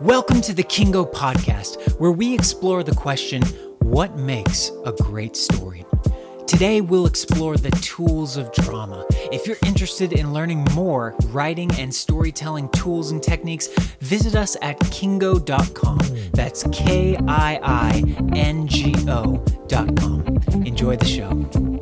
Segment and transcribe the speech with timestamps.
[0.00, 3.42] Welcome to the Kiingo Podcast, where we explore the question
[3.80, 5.84] what makes a great story?
[6.46, 9.04] Today, we'll explore the tools of drama.
[9.32, 13.66] If you're interested in learning more writing and storytelling tools and techniques,
[13.98, 15.98] visit us at kiingo.com.
[16.32, 18.04] That's K I I
[18.36, 20.24] N G O.com.
[20.64, 21.77] Enjoy the show.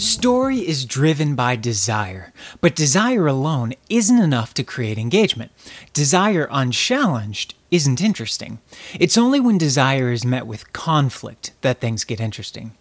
[0.00, 2.32] Story is driven by desire,
[2.62, 5.52] but desire alone isn't enough to create engagement.
[5.92, 8.60] Desire unchallenged isn't interesting.
[8.98, 12.72] It's only when desire is met with conflict that things get interesting.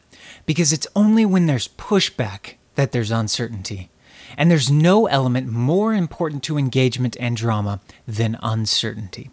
[0.45, 3.89] Because it's only when there's pushback that there's uncertainty.
[4.37, 9.29] And there's no element more important to engagement and drama than uncertainty.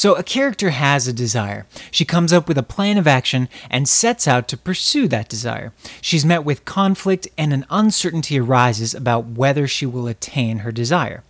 [0.00, 1.66] So a character has a desire.
[1.90, 5.74] She comes up with a plan of action and sets out to pursue that desire.
[6.00, 11.22] She's met with conflict and an uncertainty arises about whether she will attain her desire.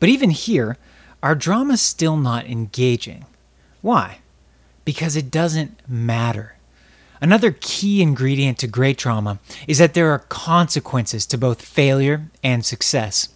[0.00, 0.76] But even here,
[1.22, 3.24] our drama's still not engaging.
[3.80, 4.18] Why?
[4.84, 6.56] Because it doesn't matter.
[7.22, 12.66] Another key ingredient to great drama is that there are consequences to both failure and
[12.66, 13.30] success.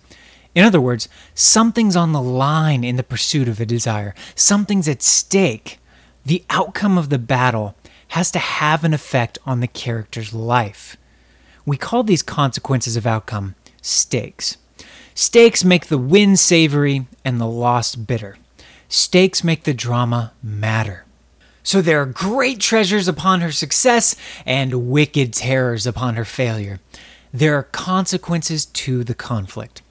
[0.55, 5.03] In other words, something's on the line in the pursuit of a desire, something's at
[5.03, 5.79] stake.
[6.25, 7.75] The outcome of the battle
[8.09, 10.97] has to have an effect on the character's life.
[11.65, 14.57] We call these consequences of outcome stakes.
[15.15, 18.37] Stakes make the win savory and the loss bitter.
[18.89, 21.05] Stakes make the drama matter.
[21.62, 26.81] So there are great treasures upon her success and wicked terrors upon her failure.
[27.33, 29.83] There are consequences to the conflict.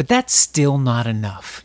[0.00, 1.62] But that's still not enough.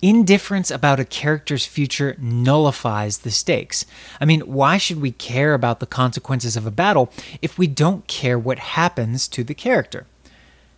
[0.00, 3.84] Indifference about a character's future nullifies the stakes.
[4.20, 8.06] I mean, why should we care about the consequences of a battle if we don't
[8.06, 10.06] care what happens to the character?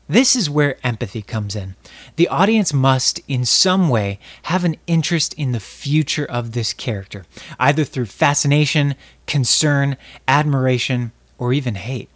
[0.08, 1.76] This is where empathy comes in.
[2.16, 7.26] The audience must, in some way, have an interest in the future of this character,
[7.58, 8.94] either through fascination,
[9.26, 12.08] concern, admiration, or even hate.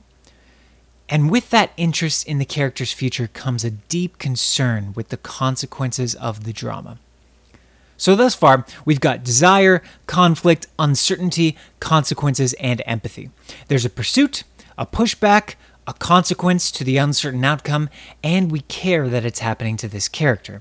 [1.09, 6.15] And with that interest in the character's future comes a deep concern with the consequences
[6.15, 6.99] of the drama.
[7.97, 13.31] So, thus far, we've got desire, conflict, uncertainty, consequences, and empathy.
[13.69, 14.43] There's a pursuit,
[14.77, 15.55] a pushback,
[15.87, 17.89] a consequence to the uncertain outcome,
[18.23, 20.61] and we care that it's happening to this character.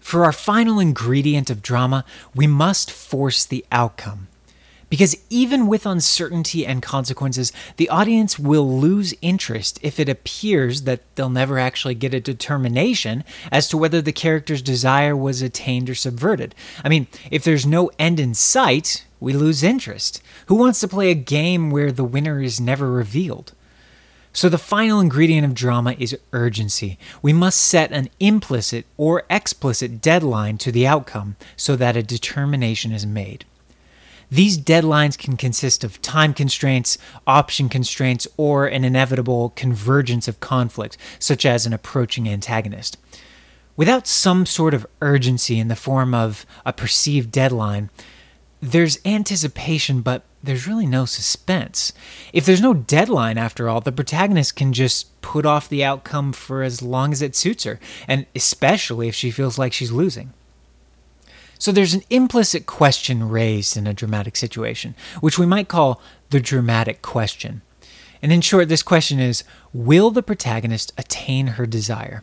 [0.00, 2.04] For our final ingredient of drama,
[2.34, 4.28] we must force the outcome.
[4.88, 11.02] Because even with uncertainty and consequences, the audience will lose interest if it appears that
[11.16, 15.96] they'll never actually get a determination as to whether the character's desire was attained or
[15.96, 16.54] subverted.
[16.84, 20.22] I mean, if there's no end in sight, we lose interest.
[20.46, 23.52] Who wants to play a game where the winner is never revealed?
[24.32, 26.98] So, the final ingredient of drama is urgency.
[27.22, 32.92] We must set an implicit or explicit deadline to the outcome so that a determination
[32.92, 33.46] is made.
[34.30, 40.96] These deadlines can consist of time constraints, option constraints, or an inevitable convergence of conflict,
[41.18, 42.96] such as an approaching antagonist.
[43.76, 47.90] Without some sort of urgency in the form of a perceived deadline,
[48.60, 51.92] there's anticipation, but there's really no suspense.
[52.32, 56.62] If there's no deadline, after all, the protagonist can just put off the outcome for
[56.62, 57.78] as long as it suits her,
[58.08, 60.32] and especially if she feels like she's losing.
[61.58, 66.00] So there's an implicit question raised in a dramatic situation, which we might call
[66.30, 67.62] the dramatic question.
[68.22, 72.22] And in short, this question is Will the protagonist attain her desire?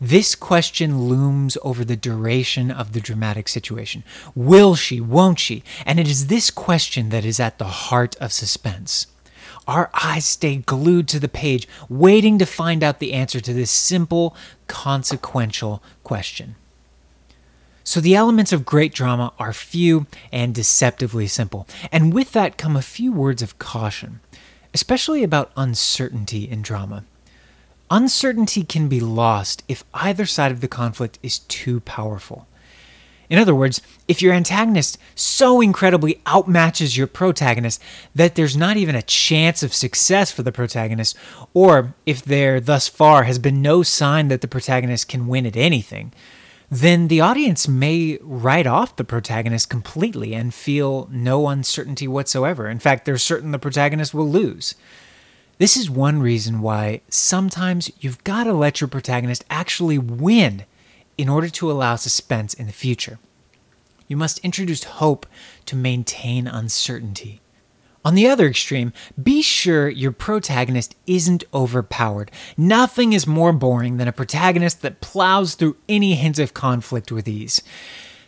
[0.00, 4.02] This question looms over the duration of the dramatic situation.
[4.34, 4.98] Will she?
[4.98, 5.62] Won't she?
[5.84, 9.08] And it is this question that is at the heart of suspense.
[9.68, 13.70] Our eyes stay glued to the page, waiting to find out the answer to this
[13.70, 14.34] simple,
[14.66, 16.56] consequential question.
[17.82, 21.66] So the elements of great drama are few and deceptively simple.
[21.90, 24.20] And with that come a few words of caution,
[24.74, 27.04] especially about uncertainty in drama.
[27.90, 32.46] Uncertainty can be lost if either side of the conflict is too powerful.
[33.28, 37.80] In other words, if your antagonist so incredibly outmatches your protagonist
[38.12, 41.16] that there's not even a chance of success for the protagonist,
[41.54, 45.56] or if there thus far has been no sign that the protagonist can win at
[45.56, 46.12] anything,
[46.70, 52.68] then the audience may write off the protagonist completely and feel no uncertainty whatsoever.
[52.68, 54.76] In fact, they're certain the protagonist will lose.
[55.58, 60.64] This is one reason why sometimes you've got to let your protagonist actually win
[61.18, 63.18] in order to allow suspense in the future.
[64.06, 65.26] You must introduce hope
[65.66, 67.40] to maintain uncertainty.
[68.02, 72.30] On the other extreme, be sure your protagonist isn't overpowered.
[72.56, 77.28] Nothing is more boring than a protagonist that plows through any hint of conflict with
[77.28, 77.62] ease.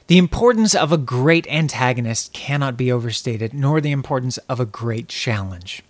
[0.08, 5.08] The importance of a great antagonist cannot be overstated, nor the importance of a great
[5.08, 5.82] challenge.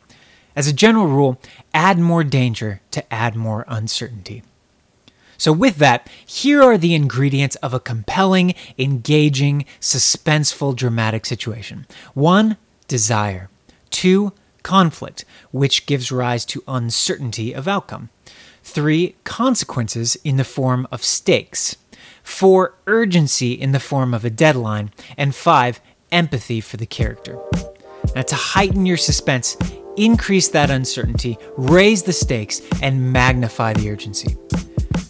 [0.54, 1.40] As a general rule,
[1.74, 4.44] add more danger to add more uncertainty.
[5.38, 12.58] So, with that, here are the ingredients of a compelling, engaging, suspenseful, dramatic situation one,
[12.86, 13.48] desire,
[13.92, 14.32] two,
[14.64, 18.10] conflict, which gives rise to uncertainty of outcome,
[18.64, 21.76] three, consequences in the form of stakes,
[22.22, 25.80] four, urgency in the form of a deadline, and five,
[26.10, 27.38] empathy for the character.
[28.14, 29.56] Now, to heighten your suspense,
[29.96, 34.36] increase that uncertainty, raise the stakes, and magnify the urgency.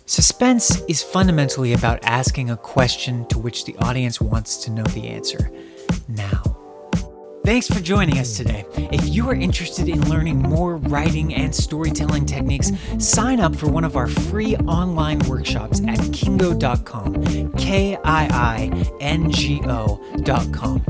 [0.07, 5.09] Suspense is fundamentally about asking a question to which the audience wants to know the
[5.09, 5.51] answer
[6.09, 6.52] now.
[7.45, 8.65] Thanks for joining us today.
[8.77, 13.83] If you are interested in learning more writing and storytelling techniques, sign up for one
[13.83, 17.53] of our free online workshops at kiingo.com.
[17.55, 20.85] K I I N G O.com.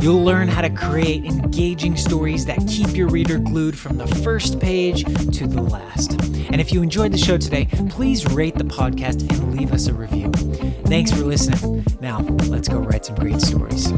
[0.00, 4.58] You'll learn how to create engaging stories that keep your reader glued from the first
[4.58, 6.12] page to the last.
[6.12, 9.92] And if you enjoyed the show today, please rate the podcast and leave us a
[9.92, 10.32] review.
[10.86, 11.84] Thanks for listening.
[12.00, 13.92] Now, let's go write some great stories.